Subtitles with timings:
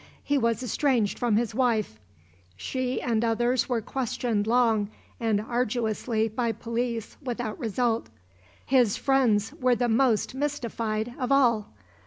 [0.23, 1.99] He was estranged from his wife.
[2.57, 4.89] She and others were questioned long
[5.19, 8.09] and arduously by police without result.
[8.65, 11.69] His friends were the most mystified of all.